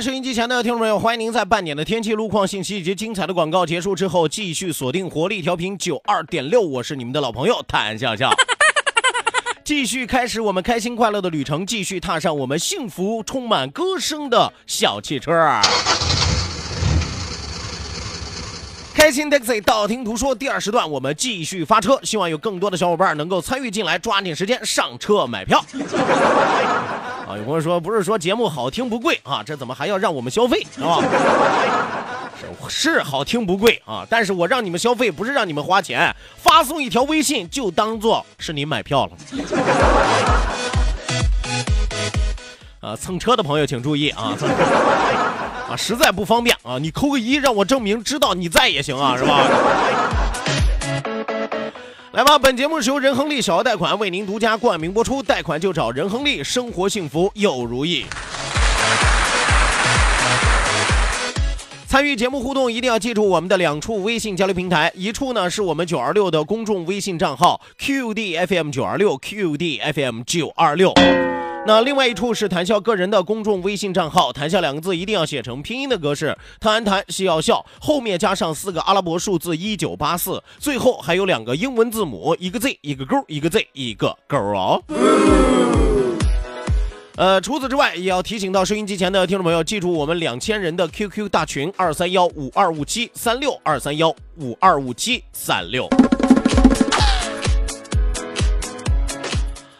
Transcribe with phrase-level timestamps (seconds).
[0.00, 8.30] 收音机前的听众朋友，欢迎您在半点的天气、路况信息以及精彩的广告结束之后，继续锁定活力调频九二点六，我是你们的老朋友谭笑笑，
[9.64, 15.32] 继续开始我们开心快乐的旅程，继续踏上我们幸福充满歌声的小汽车。
[18.96, 25.62] 开心 taxi 道听途说第二时段，我们继续发车，希望有更多的小伙伴能够参与进来，抓紧时间上车买票。
[27.28, 30.98] 啊，有朋友说不是说节目好听不贵啊，这怎么还要让我们消费是吧？
[32.68, 39.12] 是是好听不贵啊，但是我让你们消费不是让你们花钱，发送一条微信就当做是你买票了。
[42.86, 44.36] 啊，蹭车的朋友请注意啊！
[45.68, 49.42] 啊，实在不方便啊，你扣个一让我证明知道你在也行啊，是吧？
[52.14, 58.06] 来吧，本节目是由仁亨利小额贷款为您独家冠名播出，贷款就找仁亨利，生活幸福又如意。
[61.88, 70.94] 参与节目互动一定要记住我们的两处微信交流平台，一处呢是我们九二六的公众微信账号 QDFM 九二六 QDFM 九二六。
[71.66, 84.80] 那另外一处是谈笑个人的公众微信账号，谈笑两个字一定要写成拼音的格式，谈谈笑要笑，后面加上四个阿拉伯数字一九八四，最后还有两个英文字母，一个 Z 一个勾，一个 Z 一个勾哦。
[87.16, 95.88] 呃，除此之外，也要提醒到收音机前的听众朋友，记住我们两千人的 QQ 大群二三幺五二五七三六二三幺五二五七三六。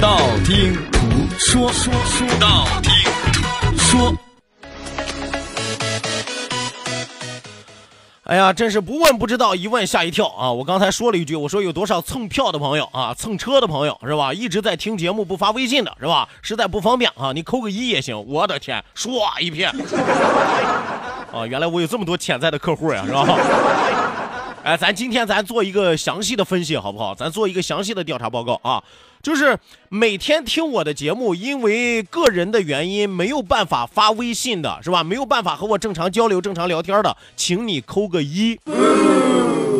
[0.00, 1.00] 道听途
[1.36, 2.92] 说，说说道听
[3.32, 4.14] 途说。
[8.22, 10.52] 哎呀，真是不问不知道，一问吓一跳啊！
[10.52, 14.32] 我刚才说了一句，我说有多少蹭票的朋友啊，蹭车的朋友是吧？
[14.32, 16.28] 一直在听节目不发微信的是吧？
[16.42, 18.24] 实在不方便啊，你扣个一也行。
[18.28, 19.68] 我的天，唰一片
[21.32, 21.44] 啊！
[21.44, 23.26] 原来我有这么多潜在的客户呀，是吧？
[24.62, 27.12] 哎，咱今天咱做一个详细的分析，好不好？
[27.16, 28.82] 咱做一个详细的调查报告啊，
[29.22, 29.58] 就是
[29.88, 35.02] 每天听我的节目，因为个人的原因没有办法发微信的，是吧？
[35.02, 38.58] 没有办法和我正常交流、正常聊天的，请你扣个一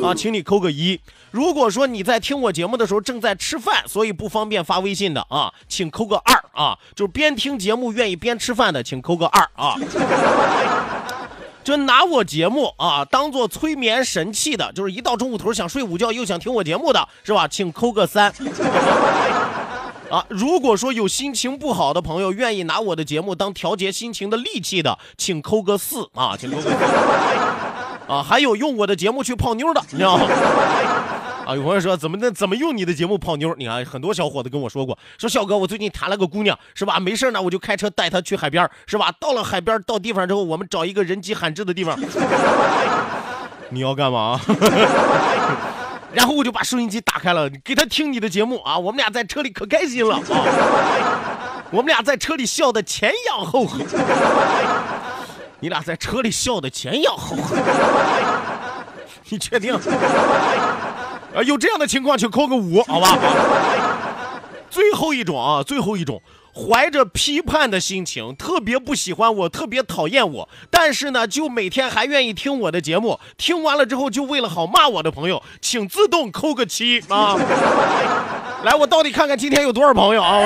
[0.03, 1.01] 啊，请你扣个一。
[1.31, 9.77] 如果说你在听我节目的时候正在吃饭，所以不方便发微信的啊，请扣个二啊，就是边听节目愿意边吃饭的，请扣个二啊。
[11.65, 17.47] 就拿我节目啊当做催眠神器的，就是一到中午头想睡午觉又想听我节目的是吧？
[17.47, 18.33] 请扣个三。
[20.11, 26.71] 啊，如果说有心情不好的朋友愿意拿我的节目当调节心情的利器的，请扣个四啊，请扣个四。
[28.09, 30.27] 啊，还有用我的节目去泡妞的，你知道吗？
[31.49, 33.55] 啊，有朋友说怎么那怎么用你的节目泡妞？
[33.57, 37.01] 你看很多小伙子跟我说过，说笑哥，我最近谈了个姑娘，是吧？
[37.01, 39.11] 没事呢，我就开车带她去海边，是吧？
[39.19, 41.99] 到了海边到地方之后，我们找一个人迹罕至的地方。
[43.71, 44.39] 你要干嘛？
[46.13, 48.79] 然后我就把收音机打开了，给他听你的节目啊。
[48.79, 53.79] 我们俩在车里可开心了啊，我们俩在车里笑得前仰后合。
[55.61, 57.57] 你俩在车里笑得前仰后合，
[59.31, 59.75] 你确定？
[61.35, 63.19] 啊，有这样的情况，请扣个五，好吧？
[64.71, 66.23] 最后一种啊，最后一种，
[66.55, 77.37] 怀着批判的心情，特别不喜欢我，特别讨厌我，但是呢，就每天还愿意听我的节目，听完了之后就为了好骂我的朋友，请自动扣个七啊！
[78.65, 80.39] 来，我到底看看今天有多少朋友啊？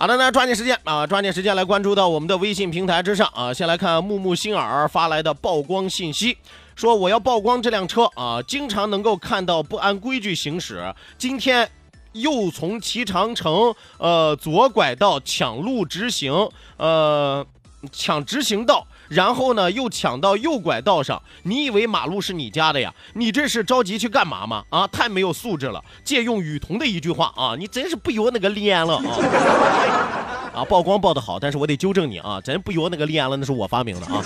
[0.00, 3.52] 好的，大家抓紧时间啊，抓紧时间来关注到我们的微信平台之上啊。
[3.52, 6.38] 先来看木木星儿发来的曝光信息，
[6.76, 11.68] 说我要曝光这辆车啊，经常能够看到不按规矩行驶，今天
[12.12, 17.44] 又从齐长城呃左拐道抢路直行，呃
[17.90, 18.86] 抢直行道。
[19.08, 22.94] 然后呢，又抢到右拐道上，你以为马路是你家的呀？
[23.14, 24.64] 你这是着急去干嘛吗？
[24.70, 25.82] 啊，太没有素质了！
[26.04, 30.52] 借用雨桐的一句话啊，你真是不由那个脸了啊！
[30.54, 34.24] 啊，曝光曝的好，但是我得纠正你啊，真不由那个脸了，那是我发明的啊！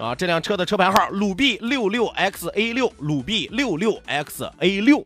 [0.00, 5.04] 啊，这辆车的车牌号鲁 B 六六 XA 六，鲁 B 六六 XA 六。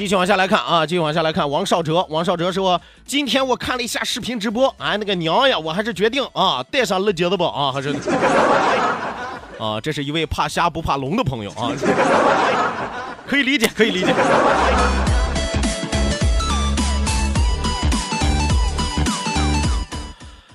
[0.00, 1.50] 继续往下来看啊，继续往下来看。
[1.50, 7.90] 王少哲，王少哲说：“今天我看了一下视频直播，哎，那个娘呀，我还是决定啊，带上二姐的吧啊，还是
[9.60, 11.70] 啊，这是一位怕虾不怕龙的朋友啊，
[13.26, 14.14] 可以理解，可以理解。”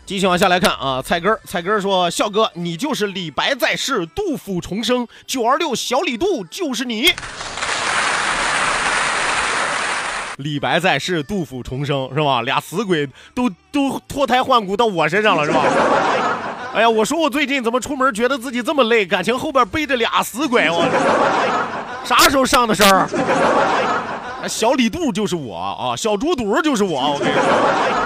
[0.07, 7.13] 继续往下来看啊，菜根儿，菜根儿说：“笑哥，你就是李白在世，杜甫重生，九二六小李杜就是你。”
[10.37, 12.41] 李白在世，杜甫重生，是吧？
[12.41, 15.61] 俩死鬼都都脱胎换骨到我身上了，是吧？
[16.73, 19.05] 哎呀，我说我最近怎么出门觉得自己这么累？
[19.05, 20.83] 感情后边背着俩死鬼，我
[22.03, 23.07] 啥时候上的身儿？
[24.47, 28.04] 小李杜就是我啊，小猪肚就是我，我跟你说。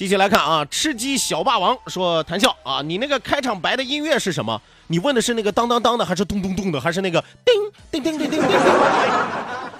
[0.00, 4.58] 继续来看啊，吃鸡小霸王说：“谭笑啊，你那个开场白的音乐是什么？
[4.86, 8.58] 你问的是那个当当当的，还是咚咚咚的，还是那个叮叮叮叮叮叮？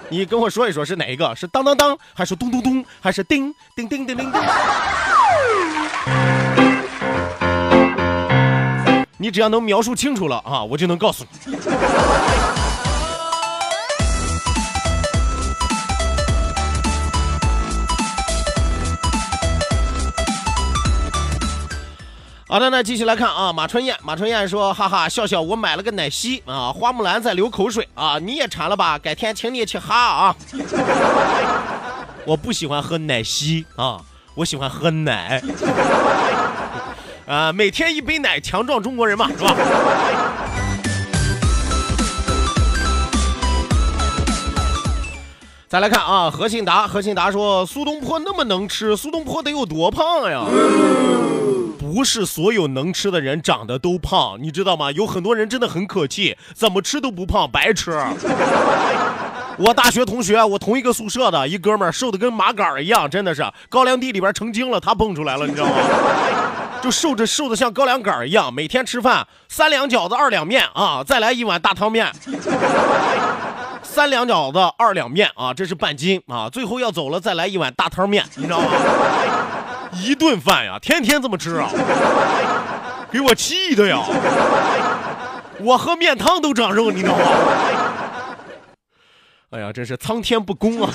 [0.09, 1.35] 你跟我说一说是哪一个？
[1.35, 4.41] 是当当当，还是咚咚咚，还是叮叮叮叮叮叮？
[9.17, 11.57] 你只要能描述清楚了啊，我就能告诉你。”
[22.51, 28.99] 好的，那继续来看啊，马春燕，马春燕说，哈哈，笑笑，我买了个奶昔啊，花木兰在流口水啊，你也馋了吧？
[28.99, 30.35] 改天请你去哈啊。
[32.27, 34.01] 我不喜欢喝奶昔啊，
[34.35, 35.41] 我喜欢喝奶。
[37.25, 39.55] 啊，每天一杯奶，强壮中国人嘛，是吧？
[45.69, 50.43] 再来看啊，何信达，何信达说，苏东坡那么能吃，苏东坡得有多胖呀？
[51.91, 54.89] 不是所有能吃的人长得都胖，你知道吗？
[54.93, 57.91] 有很多人真的很可气，怎么吃都不胖，白吃。
[59.59, 65.73] 我大学同学，我同一个宿舍的一哥们儿，瘦的跟麻杆一样，真的是高粱地里边成精了，他蹦出来了，你知道吗？
[66.81, 72.09] 就瘦着瘦的像高粱杆一样，每天吃饭三两饺子二两面啊，再来一碗大汤面。
[73.83, 78.67] 三两饺子二两面啊，这是半斤啊，最后要走了再来一碗大汤面，你知道吗？
[79.93, 81.69] 一顿饭呀，天天这么吃啊，
[83.11, 84.03] 给我气的呀！
[85.59, 87.25] 我喝面汤都长肉，你知道吗？
[89.51, 90.89] 哎呀，真是苍天不公啊！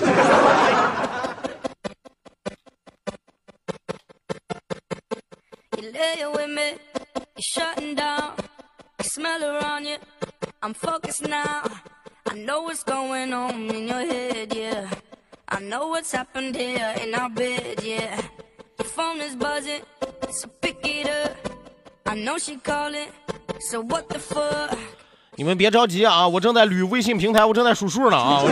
[25.37, 28.42] 你们别着急啊，我正在捋微信平台，我正在数数呢啊！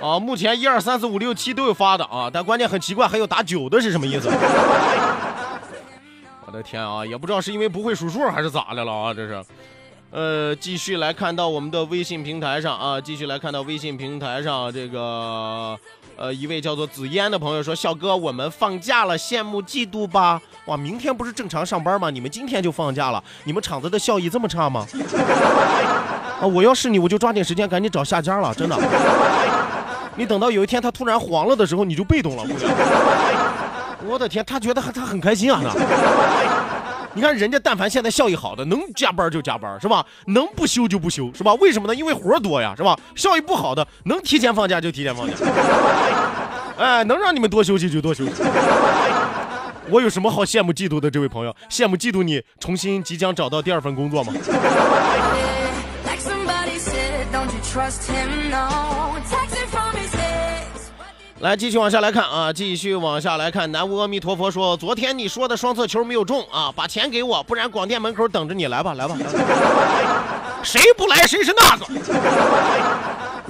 [0.00, 4.28] 啊，目前一二三四五六七都有发的啊，但关键很奇怪，还有打九的是什么意思？
[6.46, 9.44] 我的天啊，也不知道是因为不会数数还是咋的了啊，这是。
[10.10, 15.78] 呃，继续来看到我们的微信平台上啊，继续来看到微信平台上这个。
[16.16, 20.40] 呃，一位叫做紫嫣的朋友说：“笑哥，我们放假了，羡慕嫉妒吧？
[20.66, 22.08] 哇，明天不是正常上班吗？
[22.08, 23.22] 你们今天就放假了？
[23.42, 24.86] 你们厂子的效益这么差吗？
[26.40, 28.78] 啊，我要是你，我就抓紧时间赶紧找下家了，真的。
[30.16, 32.44] 你等到有一天他突然黄了的时候，你就被动了。
[34.06, 35.70] 我的天，他觉得他很开心啊，那
[37.14, 40.04] 你看人家但凡现在效益好的，能加班就加班，是吧？
[40.26, 41.54] 能不休就不休，是吧？
[41.54, 41.94] 为什么呢？
[41.94, 42.98] 因为活多呀，是吧？
[43.14, 45.34] 效益不好的，能提前放假就提前放假，
[46.76, 48.32] 哎，能让你们多休息就多休息。
[49.90, 51.54] 我有什么好羡慕嫉妒的，这位朋友？
[51.70, 54.32] 羡慕嫉妒你重新即将找到第二份工作吗？
[61.44, 63.70] 来，继续往下来看啊，继续往下来看。
[63.70, 69.14] 南无阿弥陀佛说，昨天你说的双色球没有中啊，把钱给我，不然广电门口等着你来吧，来吧。
[70.64, 71.84] 谁不来谁是那个。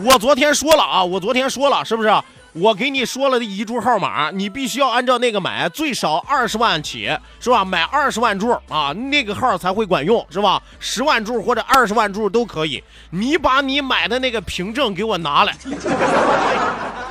[0.02, 2.12] 我昨天说了啊，我昨天说了，是不是？
[2.54, 7.64] 我给你说了的遗珠号码，你必须要按照那个买，最少二十万起，是吧？
[7.64, 10.60] 买二十万注啊，那个号才会管用，是吧？
[10.80, 12.82] 十万注或者二十万注都可以。
[13.10, 15.54] 你把你买的那个凭证给我拿来，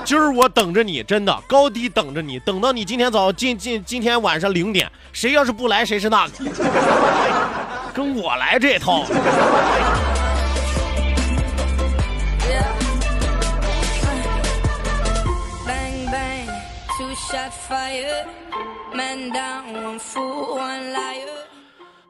[0.05, 6.33] 今儿我等着你，真的高低等着你，等到你今天早今今今天晚上零点，谁要是不来，谁是那个，
[7.93, 9.05] 跟我来这套。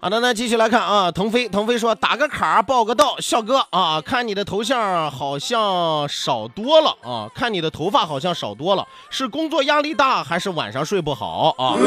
[0.03, 11.79] 好的，那继续来看啊，腾飞，腾飞说打个卡报个到，笑哥啊，看你的头像好像少多了啊，看你的头发好像少多了，是工作压力大还是晚上睡不好啊？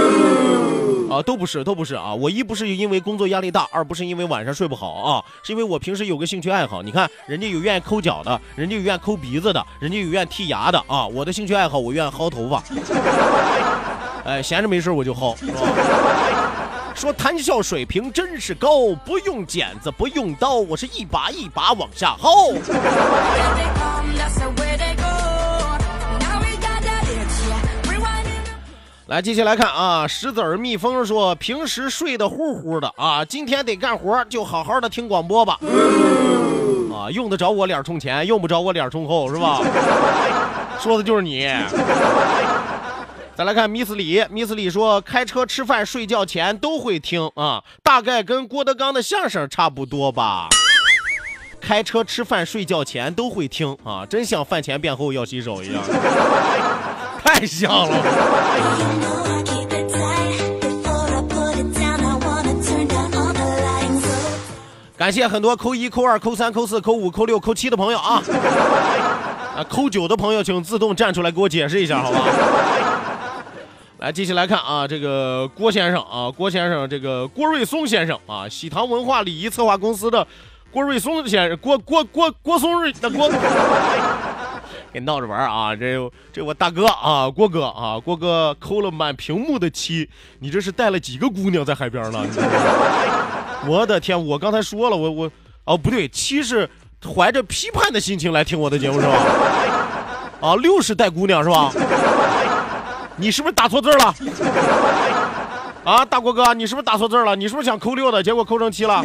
[1.12, 12.62] 啊，都不是，都不是啊，我一不是因为工作压力大，二不是因为晚上睡不好啊，是因为我平时有个兴趣爱好，你看人家有愿意抠脚的，人家有愿意抠鼻子的，人家有愿意剔牙的啊，我的兴趣爱好我愿意薅头发，
[14.24, 15.36] 哎，闲着没事我就薅。
[16.96, 22.54] 说谈笑水平真是高，不用剪子，不用刀，我是一把一把往下薅。
[29.08, 35.60] 来，继续来看啊，石子儿蜜蜂说，平时睡得呼呼的啊，今天得干活，就好好的听广播吧。
[36.90, 39.60] 啊，用得着我脸冲前，用不着我脸冲后，是吧？
[40.80, 41.46] 说的就是你。
[43.36, 50.48] 再来看 Miss 李，Miss 李说，开车、吃饭、睡觉前都会听啊，大概跟郭德纲的相声差不多吧。
[51.60, 55.82] 开车、吃饭、睡觉前都会听啊，真像饭前便后要洗手一样，
[57.22, 58.02] 太像了。
[64.96, 68.22] 感谢很多扣一、扣二、扣三、扣四、扣五、扣六、扣七的朋友啊，
[69.58, 72.20] 啊，扣九的朋友请自动站出来给我解释一下，好吧？
[74.06, 80.24] 来，继续来看啊，这个郭先生啊，郭先生，这个郭瑞松先生啊，喜糖文化礼仪策划公司的
[80.70, 83.28] 郭瑞松先生，郭郭郭郭松瑞的郭，
[84.94, 85.98] 给闹着玩啊，这
[86.32, 90.08] 这我大哥啊，郭哥啊，郭哥抠了满屏幕的七，
[90.38, 92.24] 你这是带了几个姑娘在海边呢？
[93.66, 95.30] 我的天，我刚才说了，我我
[95.64, 96.70] 哦不对，七是
[97.04, 99.14] 怀着批判的心情来听我的节目是吧？
[100.40, 101.72] 啊，六是带姑娘是吧？
[103.18, 104.14] 你是不是打错字了？
[105.84, 107.34] 啊，大国哥，你是不是打错字了？
[107.34, 109.02] 你是不是想扣六的，结果扣成七了？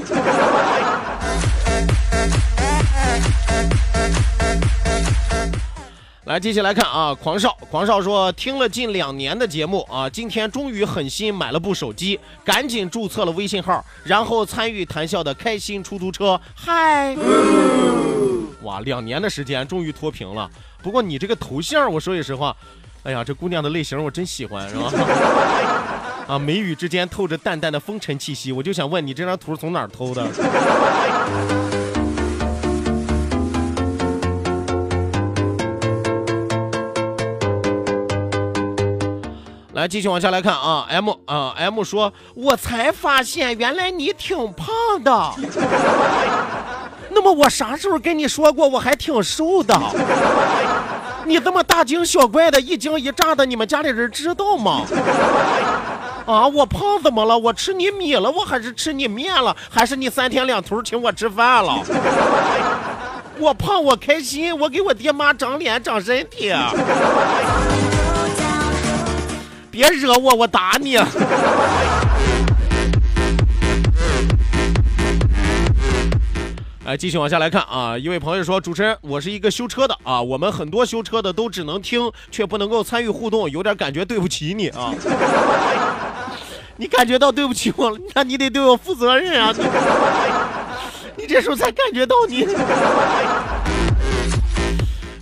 [6.25, 16.39] 来，继续来看啊，狂少，狂少说听了近两年的节目啊，今天终于狠心买了部手机，赶紧注册了微信号，然后参与谈笑的开心出租车。
[16.53, 17.15] 嗨，
[18.63, 20.49] 哇，两年的时间终于脱贫了。
[20.83, 22.53] 不过你这个头像，我说句实话。
[23.03, 24.91] 哎呀，这姑娘的类型我真喜欢，是吧？
[26.27, 30.23] 啊，眉宇之间透着淡淡的风尘气息，我就想问你，这张图从哪儿偷的？
[39.73, 44.67] 来，继续往下来看啊，M 啊，M 说，我才发现原来你挺胖
[45.03, 45.33] 的，
[47.09, 49.73] 那么我啥时候跟你说过我还挺瘦的？
[51.31, 54.81] 你这么大惊小怪的，一惊一乍的，你们家里人知道吗？
[56.25, 57.37] 啊，我胖怎么了？
[57.39, 58.29] 我吃你米了？
[58.29, 59.55] 我还是吃你面了？
[59.69, 61.79] 还是你三天两头请我吃饭了？
[63.39, 66.53] 我胖我开心，我给我爹妈长脸长身体。
[69.71, 70.97] 别惹我，我打你。
[76.91, 77.97] 来，继续往下来看啊！
[77.97, 84.93] 一位朋友说：“主持人，我是一个修车的啊，我们很多修车的都只能听，却不能够参与互动，有点感觉对不起你啊。
[86.75, 89.55] 你感觉到对不起我了，那你得对我负责任啊！
[91.15, 92.45] 你这时候才感觉到你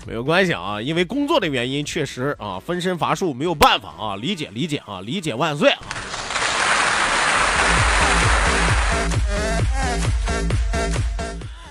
[0.07, 5.79] 没有关系啊，因为工作的原因，确实啊分身乏术，没有办法啊，理解理解啊，理解万岁啊！”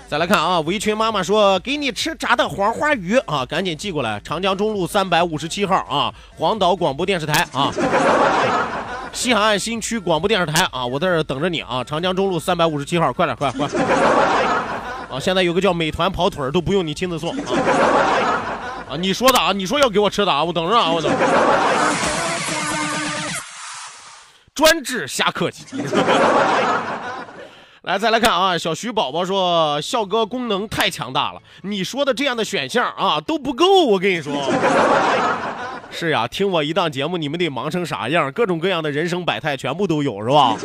[0.09, 7.71] 再来看啊，围裙妈妈说给你吃炸的黄花鱼啊，赶紧寄过来，长江中路三百五十七号啊，黄岛广播电视台啊，
[9.13, 13.67] 西海岸新区广播电视台啊，我在这等着你啊，长江中路三百五十七号，快点快快！
[15.13, 17.43] 啊，现在有个叫美团跑腿都不用你亲自送啊，
[18.89, 21.11] 啊，你说的啊，你说要给我吃的啊，我等着啊，我等。
[24.55, 25.65] 专治瞎客气。
[27.83, 34.33] 来，再来看啊，小徐宝宝说，笑哥功能太强大了，你说的这样的选项啊都不够，我跟你说。
[35.89, 38.29] 是呀，听我一档节目，你们得忙成啥样？
[38.33, 40.55] 各种各样的人生百态全部都有，是吧？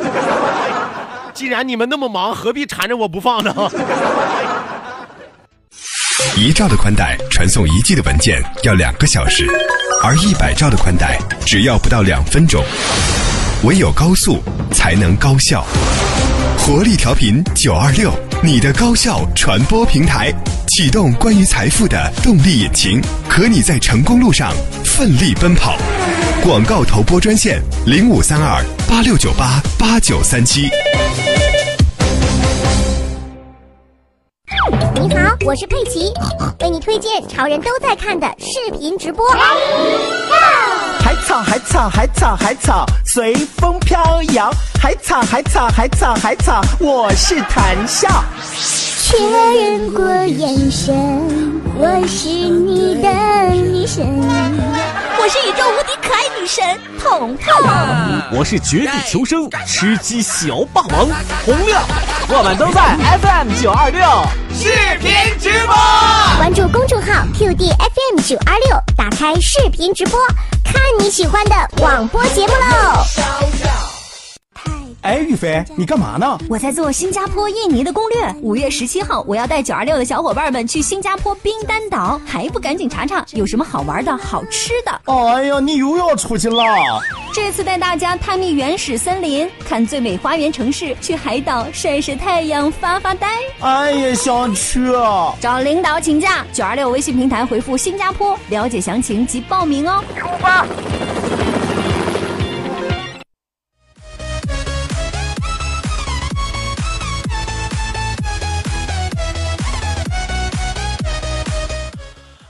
[1.33, 3.53] 既然你们那么忙，何必缠着我不放呢？
[6.37, 9.47] 一兆的宽带传送一 G 的文件要两个小时，
[10.03, 12.61] 而一百兆的宽带只要不到两分钟。
[13.63, 15.65] 唯有高速才能高效。
[16.57, 18.11] 活力调频九二六，
[18.43, 20.33] 你的高效传播平台，
[20.69, 24.51] 启动关于财富的动力引擎，和你在成功路上
[24.83, 25.77] 奋力奔跑。
[26.43, 30.63] 广告投播专线零五三二八六九八八九三七。
[34.95, 36.11] 你好，我是佩奇，
[36.61, 39.23] 为你推荐潮人都在看的视频直播。
[41.05, 44.49] 海草海草海草海草随风飘摇，
[44.81, 48.09] 海草海草海草海草，我是谭笑。
[49.03, 50.95] 确认过眼神，
[51.77, 53.09] 我是你的
[53.53, 54.03] 女神。
[55.19, 56.63] 我是宇宙无敌可爱女神
[56.99, 57.53] 彤彤，
[58.31, 61.07] 我是绝地求生吃鸡小霸王
[61.45, 61.83] 洪亮，
[62.29, 64.01] 我们都在 FM 九二六。
[64.51, 65.75] 视频直播，
[66.37, 70.19] 关注公众号 QD FM 九二六，打开视频直播，
[70.75, 73.14] 看你喜欢的广播节目喽。
[75.05, 76.35] 哎，玉飞，你干嘛呢？
[76.49, 78.35] 我在做新加坡、印尼的攻略。
[78.41, 85.01] 五月十七号，我要带九二六的小伙伴们去新加坡冰丹岛，还不赶紧查查有什么好玩的好吃的？
[85.05, 86.65] 哎呀，你又要出去了！
[87.31, 93.27] 这次带大家探秘原始森林，看最美花园城市，去海岛晒晒太阳、发发呆。
[93.59, 94.91] 哎呀，想去！
[95.39, 100.03] 找领导请假，九二六微信平台回复“新加坡”了解详情及报名哦。
[100.17, 100.65] 出发。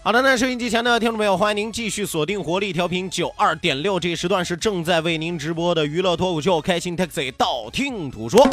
[0.05, 8.47] 好的，那收音机前的听众朋友，欢迎您继续锁定活力调频九二点六，这一时段是正在为您直播的娱乐脱口秀《开心 Taxi》，道听途说。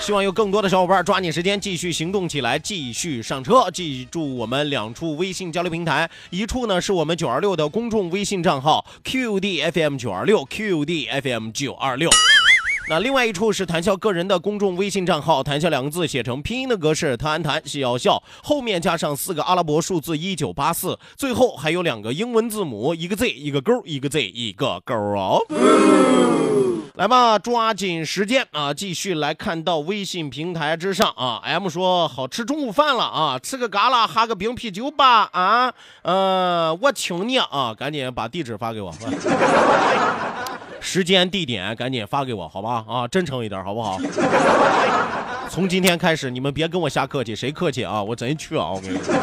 [0.00, 3.68] 希望有更多的小伙伴抓紧时间继续行动起来，继续上车。
[3.72, 12.08] 记住我们两处微信交流平台，一处呢是我们九二六的公众微信账号 QDFM 九二六 QDFM 九二六。
[12.88, 25.40] 那另外一处是谈笑个人的公众微信账号，谈笑两个字写成拼音的格式，谈谈笑笑，后面加上四个阿拉伯数字一九八四，最后还有两个英文字母，一个 Z 一个勾，一个 Z 一个勾哦。
[26.96, 31.40] 来吧，抓紧时间啊，继续来看到微信平台之上啊。
[31.42, 38.92] M 说好吃中午饭了啊，吃个嘎啦，哈个冰啤酒吧啊，呃，我请你啊，赶紧把地址发给我。
[40.84, 42.84] 时间地点赶紧发给我，好吧？
[42.88, 43.98] 啊，真诚一点，好不好？
[45.48, 48.02] 从今天开始，你们别跟我瞎客气，谁客气啊？
[48.02, 48.68] 我真去啊！
[48.68, 49.14] 我跟你说。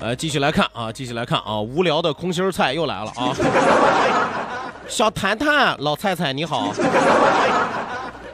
[0.00, 3.32] 呃，继续来看啊，继续来看啊，无聊的空心菜又来了啊！
[4.88, 6.72] 小谈谈，老菜菜你好，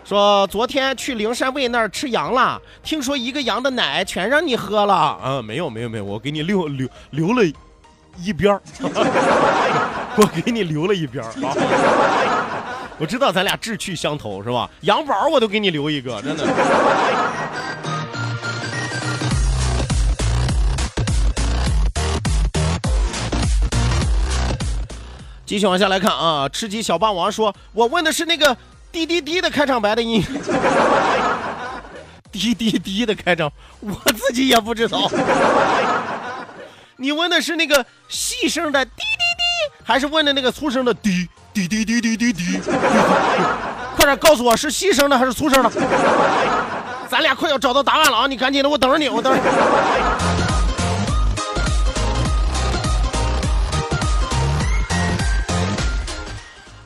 [0.02, 5.20] 说昨天去灵山卫那儿吃羊了，听说一个羊的奶全让你喝了。
[5.22, 7.42] 嗯，没有没有没有，我给你留留留了。
[8.16, 8.62] 一边儿，
[10.16, 11.54] 我给你留了一边儿啊！
[12.98, 14.68] 我知道咱俩志趣相投是吧？
[14.82, 16.44] 羊宝我都给你留一个，真的。
[25.46, 28.56] 继续往下来看啊，吃鸡小霸王说：“我问的是那个
[28.90, 30.24] 滴滴滴的开场白的音，
[32.32, 35.10] 滴滴滴的开场，我自己也不知道。”
[36.96, 42.60] 你问的是那个细声的滴滴滴，还是问的那个粗声的滴滴滴滴滴滴滴？
[43.96, 45.70] 快点告诉我是细声的还是粗声的？
[47.08, 48.26] 咱俩快要找到答案了啊！
[48.26, 49.40] 你赶紧的，我等着你，我等着。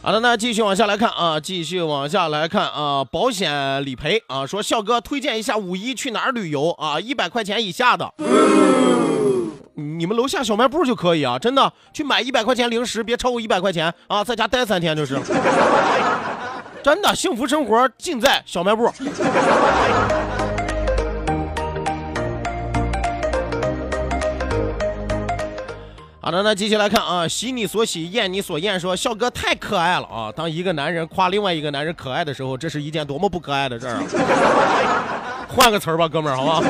[0.01, 6.99] 好的，那继续往下来看啊，继续往下来看啊，保险理赔啊，说笑哥推荐一下五一去哪儿旅游啊？
[6.99, 8.15] 一百块钱以下的。
[9.81, 15.17] 你们楼下小卖部就可以啊，真的去买一百块钱零食，别超过一百块钱啊，在家待三天就是。
[16.83, 18.87] 真的，幸福生活尽在小卖部。
[26.21, 28.81] 好的，那继续来看啊，喜你所喜，厌你所厌。
[28.81, 30.33] 说笑哥太可爱了啊！
[30.35, 34.03] 当一个男人夸另外一个男人可爱的时候，这是一件多么不可爱的事儿啊！
[35.49, 36.65] 换个词儿吧，哥们儿，好吧。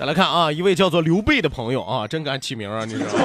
[0.00, 3.24] 再来看啊，一位叫做刘备的朋友啊，真敢起名啊，你知道吗？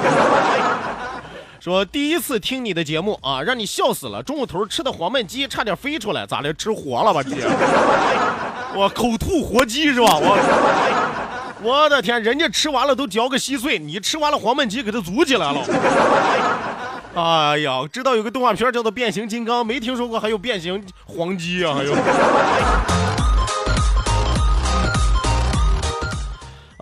[1.61, 4.21] 说第一次听你的节目啊，让你笑死了。
[4.21, 6.53] 中午头吃的黄焖鸡差点飞出来，咋的？
[6.53, 7.35] 吃活了吧鸡？
[8.75, 10.17] 我口吐活鸡是吧？
[10.19, 15.61] 我我的天，人家吃完了都嚼个稀碎，你吃完了黄焖鸡给它煮起来了。
[17.15, 21.73] 哎呀，知道有个动画片叫做《变形金刚》，没听说过还有变形黄鸡啊？
[21.73, 21.95] 还有。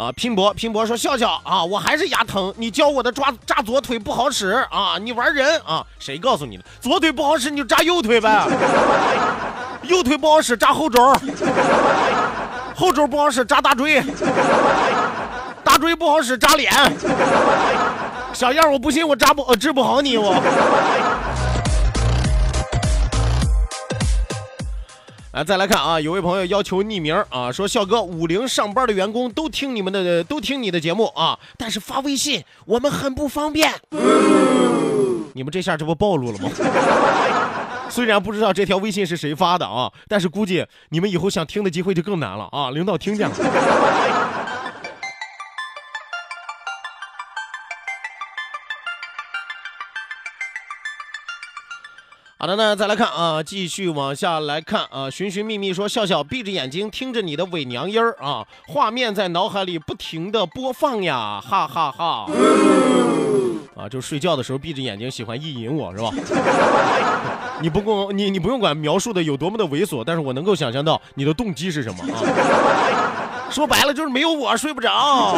[0.03, 2.53] 啊，拼搏拼搏说笑笑啊，我还是牙疼。
[2.57, 5.81] 你教我的抓扎左腿不好使啊，你玩人啊？
[5.97, 6.63] 谁告诉你的？
[6.81, 8.45] 左腿不好使你就扎右腿呗。
[9.83, 11.01] 右腿不好使扎后肘，
[12.75, 14.03] 后肘不好使扎大椎，
[15.63, 16.73] 大椎不好使扎脸。
[18.33, 20.33] 小样我不信我扎不治不好你我。
[25.33, 33.73] 来，再来看啊，有位朋友要求匿名啊，说笑哥，五零上班的员工都听你们的，都听你的节目啊，但是发微信我们很不方便。
[35.33, 36.51] 你们这下这不暴露了吗？
[37.89, 42.69] 虽然不知道这条微信是谁发的啊，但是估计你们以后想听的机会就更难了啊！
[42.69, 43.35] 领导听见了。
[52.43, 55.09] 好的呢，再来看啊，继续往下来看啊。
[55.09, 62.25] 寻寻觅觅说，笑笑闭着眼睛听着你的伪娘音儿啊，画面在脑海里不停的播放呀，哈哈哈。
[63.77, 66.11] 啊，就睡觉的时候闭着眼睛喜欢意淫我是吧？
[67.61, 72.19] 你不用你你不用管描述的有多么的猥琐，但是我能够想象到你的动机是什么啊？
[73.49, 75.37] 说白了就是没有我睡不着。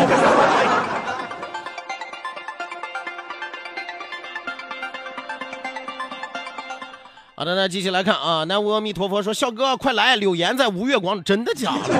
[7.38, 8.46] 好的，那继续来看啊。
[8.46, 10.16] 南无阿弥陀佛说：“笑哥，快来！
[10.16, 11.94] 柳岩在吴越广，真的假的？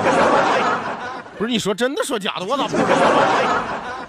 [1.36, 2.46] 不是你说真的说假的？
[2.46, 2.88] 我咋不知道？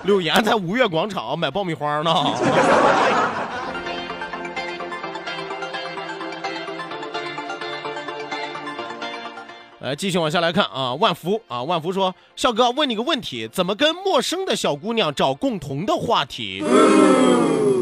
[0.04, 2.16] 柳岩在吴越广场买爆米花呢。”
[9.82, 10.94] 来，继续往下来看啊。
[10.94, 16.64] 万福啊，万福说：“笑哥，问你个问题，怎么跟陌生的小姑娘找共同的话题？”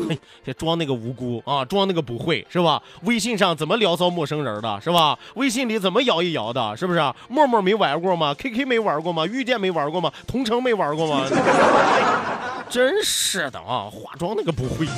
[0.07, 2.81] 嘿，装那个无辜啊，装那个不会是吧？
[3.03, 5.17] 微信上怎么聊骚陌生人的是吧？
[5.35, 6.99] 微信里怎么摇一摇的，是不是？
[7.27, 9.25] 陌陌没玩过吗？QQ 没玩过吗？
[9.25, 10.11] 遇见没玩过吗？
[10.27, 11.25] 同城没玩过吗？
[12.69, 14.85] 真是的啊，化妆那个不会。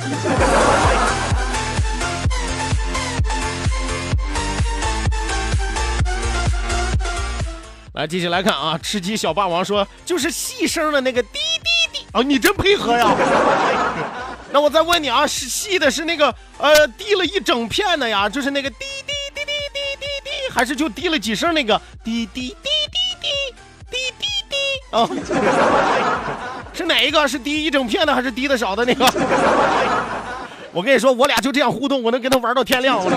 [7.94, 13.14] 来，继续来看啊，吃鸡小霸王说，就是细声的那个滴滴滴啊，你真配合呀。
[14.50, 23.28] 那我再问你啊，是细的是那个呃滴了一整片的呀，就是那个滴滴滴滴滴滴滴，还是就滴了几声那个滴滴滴滴滴
[23.90, 24.56] 滴滴滴
[24.90, 25.08] 啊？
[26.72, 27.26] 是哪一个？
[27.28, 29.04] 是滴一整片的，还是滴的少的那个？
[30.72, 32.98] 我跟你说，我俩就这样互动，我能跟他玩到天亮。
[32.98, 33.10] 我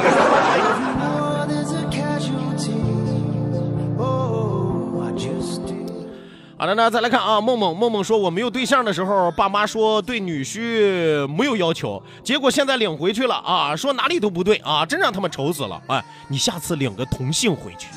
[6.62, 15.82] 好的，那再来看啊，梦梦梦梦说我没有对象的时候，爸妈说对女婿没有要求，结果现在领回去了啊，说哪里都不对啊，真让他们愁死了。
[15.88, 17.88] 哎，你下次领个同性回去。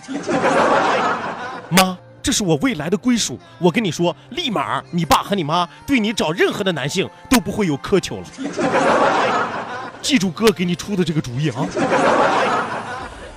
[1.69, 8.25] 妈，这是我未来的归属，我跟你说，立马你爸和你妈对你找任何的男性都不会有苛求了。
[10.01, 11.67] 记住哥给你出的这个主意啊。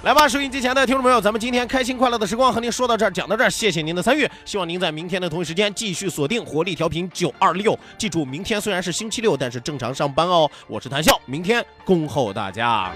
[0.07, 7.77] 来吧，收音机前的听众朋友，咱们今天开心快乐的时光和您说到这儿，讲到这儿，谢谢您的参与，希望您在明天的同一时间继续锁定活力调频九二六。
[7.97, 10.49] 记住，明天虽然是星期六，但是正常上班哦。
[10.69, 12.89] 我是谭笑，明天恭候大家。